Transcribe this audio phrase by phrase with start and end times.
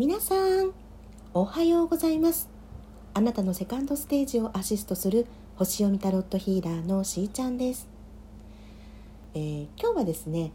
[0.00, 0.72] 皆さん
[1.34, 2.48] おはようございます。
[3.12, 5.26] あなたのセカンドステージをアシストする
[5.56, 7.86] 星読みタロットヒーラーのしーちゃんです、
[9.34, 10.52] えー、今日はですね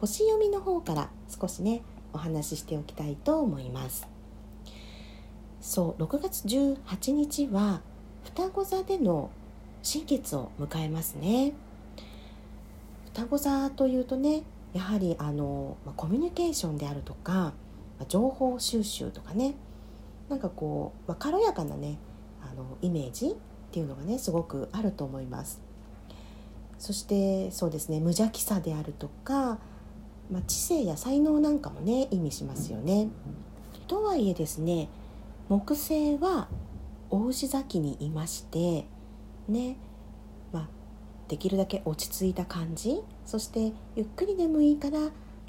[0.00, 1.82] 星読みの方から少しね
[2.14, 4.08] お話ししておきたいと思います。
[5.60, 7.82] そう6月18日は
[8.24, 9.28] 双子座での
[9.82, 11.52] 新月を迎えますね。
[13.12, 17.52] 双子座というとねやはりあの、まコミュニケーションであるとか
[18.06, 19.54] 情報収集とかね。
[20.28, 21.98] なんかこう、まあ、軽やかなね
[22.40, 23.30] あのイメージっ
[23.70, 25.60] ていうのがねすごくあると思います。
[26.78, 29.58] そしてそうですね無邪気さであるとか、
[30.30, 33.08] まあ、知性や才能なんかもね意味しますよね。
[33.86, 34.88] とはいえですね
[35.48, 36.48] 木星は
[37.10, 38.86] 大牛座期にいまして
[39.46, 39.76] ね
[40.50, 40.68] まあ
[41.28, 44.98] できるだけ落ち着いた感じそしてゆっくりでもいいから、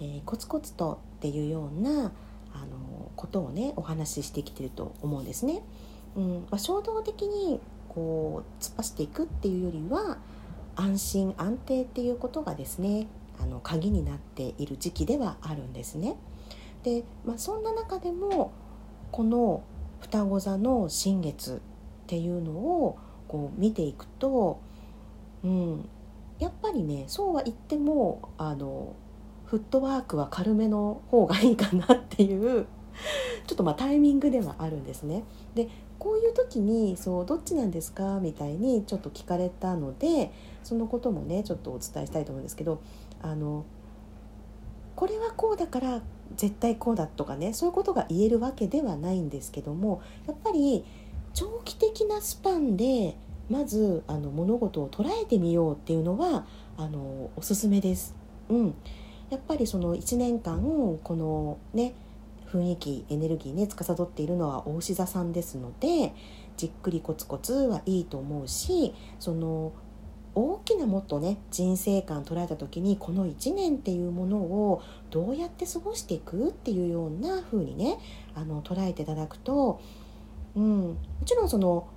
[0.00, 2.12] えー、コツコツとっていうような
[2.62, 5.62] あのことをねお話ししてきてると思うんですね。
[6.16, 10.18] うんまあ、衝動的にこう突っ走っていくっていうよりは
[10.76, 13.08] 安心安定っていうことがですね
[13.40, 16.16] あの鍵になっている時期ではあるんですね。
[16.82, 18.52] で、まあ、そんな中でも
[19.10, 19.62] この
[20.00, 21.60] 双子座の新月
[22.04, 24.60] っていうのをこう見ていくと、
[25.44, 25.88] うん、
[26.38, 28.94] やっぱりねそうは言ってもあの
[29.48, 32.66] フットワークは軽めの方がいいかなっていう
[33.46, 35.24] ちょっとまあタイミングではあるんですね。
[35.54, 35.68] で
[35.98, 40.32] こういう時にそうどっちなんですかみたいにちょっと聞かれたので
[40.62, 42.80] そのこともねちょっとお伝えしたいと思うんですけど
[43.22, 43.64] あの
[44.94, 46.02] これはこうだから
[46.36, 50.84] 絶対こうだとかねそういうことが言えるわけではないんですけどもやっぱり
[51.34, 53.16] 長期的なスパンで
[53.48, 58.14] まずあの物事を捉えてみようっていうのはあのおすすめです。
[58.50, 58.74] うん、
[59.30, 61.94] やっぱりその1年間このね
[62.50, 66.14] 雰囲気エネルギーね司っているのは大志座さんですので
[66.56, 69.72] じっくりコツコツはいいと思うしその
[70.34, 77.98] 大きなもっとね人生観捉えた時にこの1年っていうものをどうやって過ごしていくっていうような風にね
[78.34, 79.80] あの捉えていただくと、
[80.54, 81.88] うん、もちろんその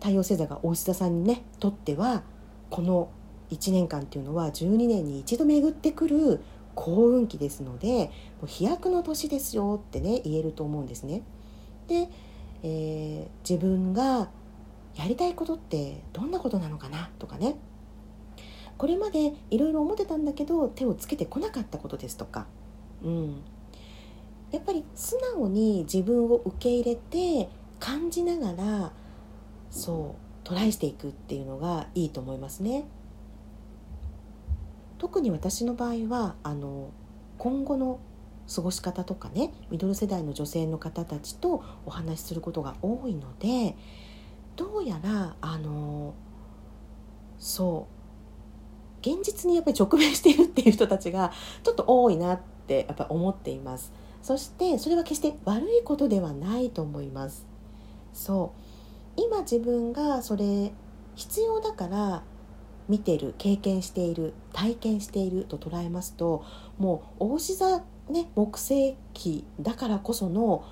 [0.00, 2.22] 太陽星座が大志座さんにねとっては
[2.70, 3.10] この
[3.54, 6.40] 1年間っていうのは12年に一度巡ってくる
[6.74, 8.06] 幸運期ですので
[8.40, 11.22] もう飛躍の年ですよってね言えると思うんですね。
[11.86, 12.08] で、
[12.62, 14.28] えー、自分が
[14.96, 17.56] やりたいことってどんなことなのかなとかね
[18.76, 22.46] これまでいろいろ思ってたんだけど手をつけてこなかったことですとか、
[23.02, 23.42] うん、
[24.50, 27.48] やっぱり素直に自分を受け入れて
[27.78, 28.92] 感じながら
[29.70, 32.84] そうトライしていくっていうのがいいと思いますね。
[34.98, 36.90] 特に私の場合はあの
[37.38, 38.00] 今後の
[38.52, 43.76] 過ごし方とかねミドル世代の女性の方たちとお話しすることが多いので
[44.56, 46.14] どうやらあの
[47.38, 47.94] そう
[49.04, 51.32] 現実にやっぱり直面しているっていう人たちが
[51.62, 53.92] ちょっと多いなってやっぱ思っています。
[54.22, 57.46] そしてそれは決して悪いことではないと思います。
[58.14, 59.20] そう。
[59.20, 60.72] 今自分がそれ
[61.14, 62.22] 必要だから
[62.88, 66.44] 見てる経験している体験していると捉えますと
[66.78, 67.78] もう大志座
[68.10, 70.64] ね木星期だからこその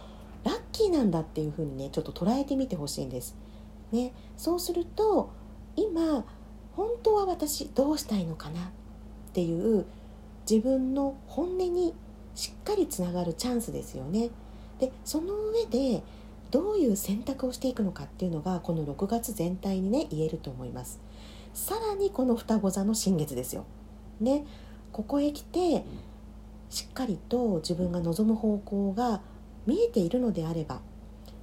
[0.45, 3.37] ラッキーなんだっていうふうにねちょっと捉えてみてほしいんです。
[3.93, 5.31] ね、そうすると
[5.77, 6.25] 今
[6.75, 8.65] 本当は私どうしたいのかなっ
[9.35, 9.85] ていう
[10.51, 11.95] 自分の本音に
[12.35, 14.31] しっかりつながるチャンスですよね。
[14.79, 16.03] でその上で
[16.51, 21.01] どういう選択をしていくのかっていうのがこの6月全体にね言えると思います。
[21.55, 23.65] さらにこの双子座の新月ですよ。
[24.21, 24.45] ね、
[24.93, 25.85] ここへ来て
[26.71, 29.21] しっかりと自分が望む方向が
[29.67, 30.81] 見えているのであれば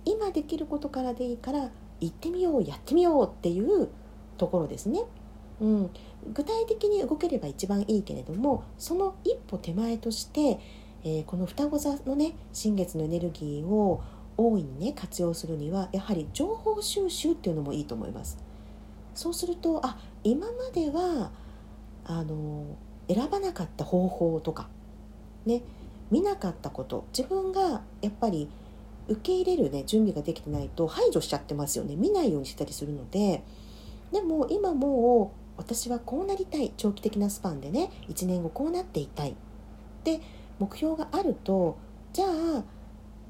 [0.06, 1.70] 今できることからでいいから
[2.00, 3.90] 行ってみようやってみようっていう
[4.38, 5.02] ところですね。
[5.62, 5.90] うん、
[6.34, 10.60] 具体的に動ければ一番いいけれどもその一歩手前として、
[11.04, 14.02] えー、この双子座のね新月のエネルギーを
[14.38, 18.49] 大いにね活用するにはやはり情報収集っていうのもいいと思います。
[19.14, 21.32] そうするとあ今までは
[22.06, 22.78] あの
[23.08, 24.68] 選ばなかった方法とか
[25.46, 25.62] ね
[26.12, 28.50] 見なかったこと自分がやっぱり
[29.08, 31.96] 受け入れるね準備ができてないと排除しちゃってますよね。
[31.96, 33.44] 見ないようにしたりするので
[34.12, 39.36] でも今もう私はこうなりたい長期的なスパンでね1年後こうなっていたい
[40.04, 40.22] で
[40.58, 41.78] 目標があると
[42.14, 42.64] じゃあ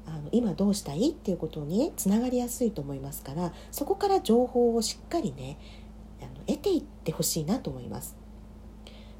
[0.06, 1.10] あの今どうしたい？
[1.10, 5.58] っていうことにつながりやすいと思いますからそこから情報をしっかりね
[6.20, 8.16] あの得ていってほしいなと思います。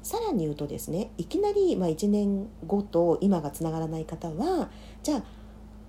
[0.03, 4.71] さらに言うとですねいきなり、まあ、1年後と今がつながらない方は
[5.03, 5.23] じゃあ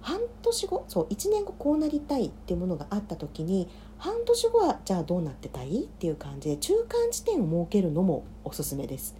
[0.02, 5.84] 半年後そう1年後こうなりたいっていうものがあった時に半年後はじゃあどうなってたい？
[5.84, 9.16] っていう感じで中間地点を設けるのもおすすめです。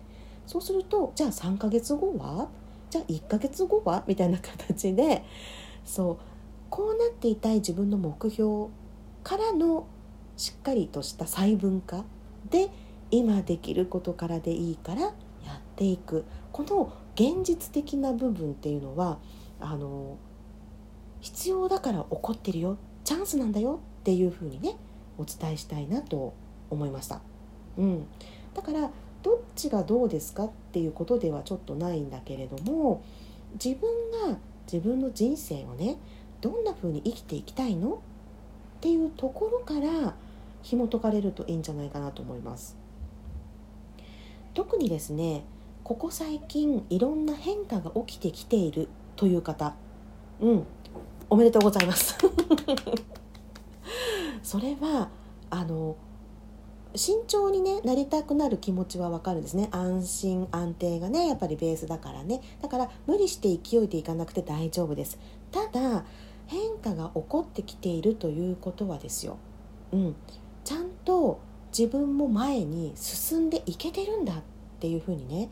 [0.46, 2.48] そうするとじゃあ3ヶ月後は
[2.92, 4.04] じゃあ1ヶ月後は？
[4.06, 5.24] みたいな形で
[5.82, 6.16] そう
[6.68, 8.68] こうなっていたい自分の目標
[9.24, 9.86] からの
[10.36, 12.04] しっかりとした細分化
[12.50, 12.68] で
[13.10, 15.12] 今できることからでいいからやっ
[15.74, 16.26] ていく。
[16.52, 19.18] この現実的な部分っていうのは
[19.58, 20.18] あの
[21.22, 22.76] 必要だから起こってるよ。
[23.04, 24.76] チャンスなんだよっていうふうにね
[25.16, 26.34] お伝えしたいなと
[26.68, 27.22] 思いました。
[27.78, 28.06] うん、
[28.52, 28.90] だから
[29.22, 33.02] どっちがどうですかっていうことではちょっとないんだけれども
[33.62, 33.90] 自分
[34.30, 34.38] が
[34.70, 35.96] 自分の人生をね
[36.40, 37.98] どんなふうに生きていきたいのっ
[38.80, 40.14] ていうところから
[40.62, 42.76] 紐解かれるといいんじゃないかなと思います。
[44.54, 45.44] 特にですね
[45.84, 49.74] ここ最近いろんな変化が起きてきているという方
[50.40, 50.66] うん
[51.30, 52.19] おめでとうございます
[54.42, 55.08] それは
[55.50, 55.96] あの
[56.94, 59.68] 慎重にねなりたくなる気持ちはわかるんですね。
[59.72, 62.40] 安心安定がねやっぱりベースだからね。
[62.60, 65.18] だから無理して勢いでいかなくて大丈夫です。
[65.50, 66.04] ただ
[66.46, 69.38] 変化が起こってきているということはですよ。
[69.92, 70.16] うん。
[70.64, 71.40] ちゃんと
[71.76, 74.42] 自分も前に進んでいけてるんだっ
[74.78, 75.50] ていうふうにね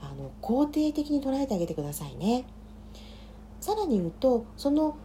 [0.00, 2.44] あの肯定的に捉えてあげてくださいね。
[3.60, 4.96] さらに言うとその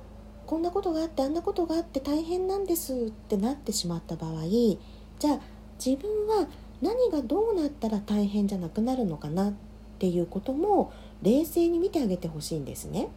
[0.45, 5.39] こんなことがあってあんなことがあって大変なんですってなってしまった場合じゃあ
[5.83, 6.47] 自分は
[6.81, 9.53] 何がどうなったら大変じゃなくなるのかなっ
[9.99, 10.91] ていうことも
[11.21, 13.09] 冷静に見てあげてほしいんですね。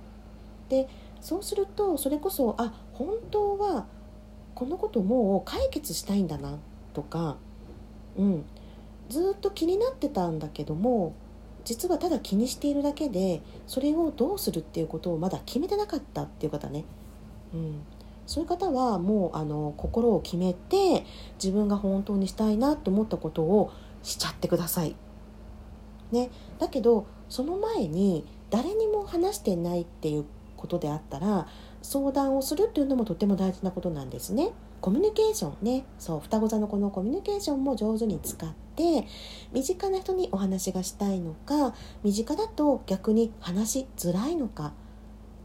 [0.68, 0.88] で
[1.20, 3.86] そうするとそれこそあ本当は
[4.54, 6.58] このこともう解決したいんだな
[6.92, 7.36] とか、
[8.16, 8.44] うん、
[9.08, 11.14] ずっと気になってたんだけども
[11.64, 16.84] 実はただ気にしているだけでそれをどうするっていうことをまだ決めてなかったっていう方ね、
[17.52, 17.80] うん、
[18.26, 21.04] そういう方はもうあの心を決めて
[21.42, 24.96] 自分が本当にしたいなと思ったことをしちゃってください。
[26.12, 30.24] ね、だけどその前に誰にも話してないっていう
[30.56, 31.48] ことであったら
[31.82, 34.52] 相談をするっていうのもとても大事なことなんですね。
[34.80, 35.84] コミュニケーションね。
[35.98, 39.06] そう双子座のこのコミュニケーションも上手に使って
[39.52, 44.72] 身近な人にお話がしたいのか身近だと逆に話しづらいのか。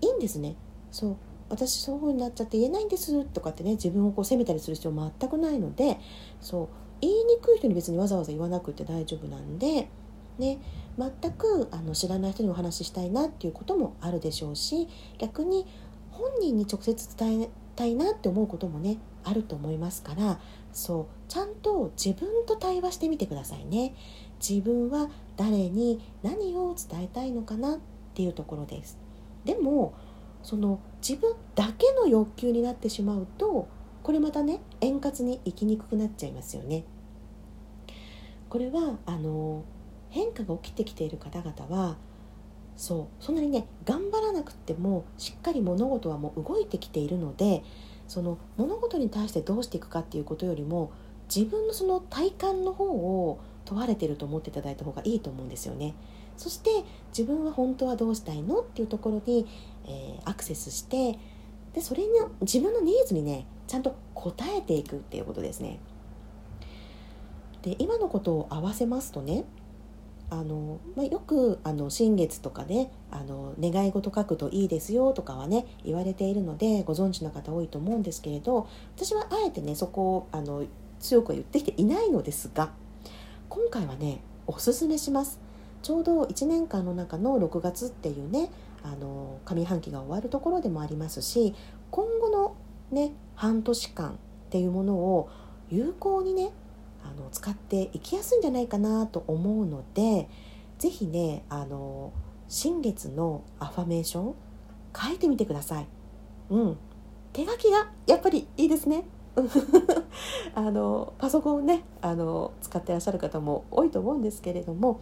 [0.02, 0.56] いいんですね。
[0.92, 1.16] そう。
[1.52, 6.00] 私そういう風になっちゃって言えないんですとかってね自分をこう責めたりする必要全くないので
[6.40, 6.68] そう
[7.02, 9.90] 言いにくい人に別にわざわざ言わなくて大丈夫なんで、
[10.38, 10.60] ね、
[10.98, 14.88] 全くあの知らない人にお話ししたいなっていうこともあるでしょうし
[15.18, 15.66] 逆に
[16.12, 20.40] 本人に直接伝えたいなって思うこともねあると思いますから
[20.72, 23.94] そうちゃんと自分と対話してみてくださいね。
[24.46, 27.80] 自分は誰に何を伝えたいのかなっ
[28.14, 28.98] ていうところです。
[29.46, 29.94] でも
[30.44, 33.68] その自分だけの欲求になってしまうと
[34.04, 36.84] これまたね円滑に生きにくくなっちゃいますよね。
[38.50, 39.64] これはあの
[40.10, 41.96] 変化が起きてきている方々は
[42.76, 47.64] そうそんなにね頑張らなくてもしっかり物事はもう動いてきているので
[48.08, 50.92] その物事に対してどうしていくかっていうことよりも
[51.34, 55.94] 自分のその体感の方を問われてると思っていただいた方がいいと思うんですよね。
[56.42, 56.72] そして
[57.16, 59.46] 自分は本当はどうしたいのっていうところに、
[59.86, 61.20] えー、アクセスして
[61.74, 65.80] でそれの自分のニーズにねちゃんと応えていくっていうことですね。
[67.62, 69.46] で今のことを合わせますとね
[70.32, 80.66] あの、まあ、よくあの新月とかねあの願い事書くといいですよとかはね言われているのでご存知の方多いと思うんですけれど私はあえてねそこをあの
[81.00, 82.72] 強くは言ってきていないのですが
[83.48, 85.51] 今回はねおすすめします。
[85.82, 88.52] ちょうど1年間の中の6月っていうね
[88.84, 91.56] あの上半期が終わるところでもありますし
[91.90, 92.56] 今後の
[92.92, 94.14] ね半年間っ
[94.50, 95.30] ていうものを
[95.70, 96.52] 有効にね
[97.04, 100.30] あの使っていきやすいんじゃないかなと思うので
[100.78, 102.12] 是非ねあの
[102.48, 104.36] 新月のアファメーション
[104.96, 105.88] 書いてみてください。
[106.50, 106.78] うん、
[107.32, 109.06] 手書きがやっぱりいいですね。
[110.54, 115.00] あのパソコンをねあの使ってらっしゃる方も多いと思うんですけれども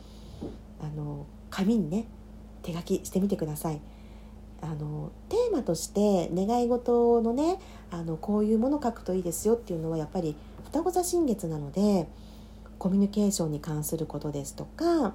[0.81, 2.05] あの紙にね
[2.61, 3.81] 手書きしてみてください。
[4.61, 7.59] あのテーマとして願い事のね
[7.91, 12.09] あのこういうもの書くといいですよっていうのはやっぱり双子座新月なので
[12.77, 15.13] コミュニケーションに関することですとか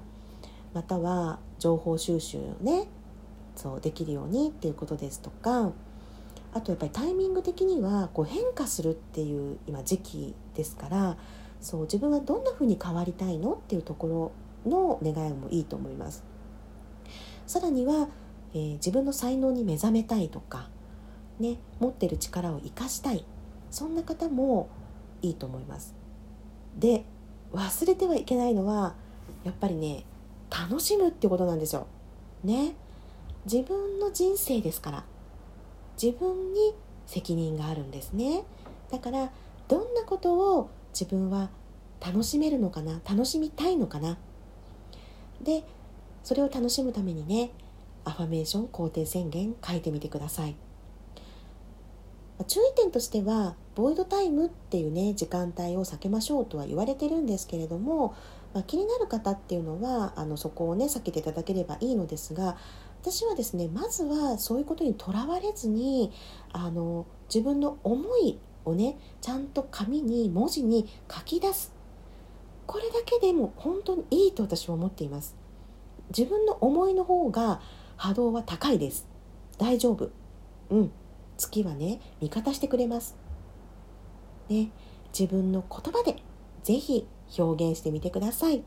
[0.73, 2.87] または情報収集ね
[3.55, 5.71] そうできるようにっていうことですとか
[6.53, 11.17] あとやっぱりタイミング的にはこう変化するっていう今時期ですから
[11.61, 14.31] そう自分はどんなふうに変わりたいのっていうところ
[14.65, 16.23] の願いもいいと思います。
[17.47, 18.07] さらには、
[18.53, 20.69] えー、自分の才能に目覚めたいとか
[21.39, 23.25] ね、持ってる力を生かしたい。
[23.69, 24.69] そんな方も
[25.21, 25.93] いいと思います。
[26.77, 27.03] で
[27.53, 28.95] 忘れてはいけないのは
[29.43, 30.03] やっぱりね
[30.49, 31.87] 楽しむってことなんですよ。
[32.43, 32.75] ね。
[33.45, 35.03] 自分の人生ですから。
[36.01, 36.73] 自分に
[37.05, 38.43] 責任があるんですね。
[38.91, 39.29] だから
[39.67, 41.49] どんなことを自分は
[42.05, 44.17] 楽しめるのかな楽しみたいのかな
[45.45, 45.63] で
[46.23, 47.51] それを楽しむためにね
[48.03, 50.55] アファメーション肯定宣言書いてみてください。
[52.47, 58.13] 注意点としてはボイドタイムっていうね時間帯を避けましょうとは言われてるんですけれども、
[58.53, 62.57] まあ、気になる方っていうのはあのそこをね避けていただければいいのですが
[63.01, 66.11] 私はですねまずはそういうことにとらわれずに
[66.51, 71.74] あの自分の思いをねちゃんと紙に文字に書き出す
[72.67, 75.35] これだけでも本当にいいと私は思っています。
[76.09, 77.61] 自分の思いの方が
[77.97, 79.07] 波動は高いです。
[79.57, 80.09] 大丈夫。
[80.69, 80.91] うん。
[81.37, 83.15] 月はね味方してくれます。
[84.49, 84.71] ね。
[85.17, 86.21] 自分の言葉で
[86.63, 87.07] ぜひ
[87.37, 88.63] 表現してみてください。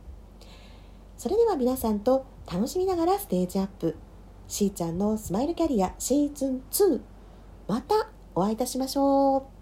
[1.17, 3.97] それでは皆さんと楽しみながらステージアップ。
[4.47, 7.01] しーちゃんのスマイルキャリアシーズン2
[7.67, 9.58] またお会いいたしましょう。